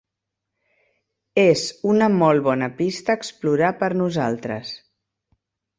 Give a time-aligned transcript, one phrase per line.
[1.41, 4.79] És una molt bona pista a explorar, per a nosaltres.